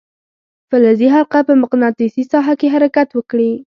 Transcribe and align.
فلزي 0.69 1.07
حلقه 1.15 1.39
په 1.47 1.53
مقناطیسي 1.63 2.23
ساحه 2.31 2.53
کې 2.59 2.67
حرکت 2.75 3.09
وکړي. 3.13 3.51